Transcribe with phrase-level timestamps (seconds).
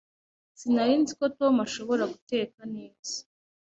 [0.59, 3.15] Sinari nzi ko Tom ashobora guteka neza.